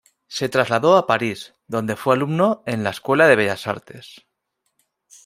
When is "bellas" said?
3.35-3.67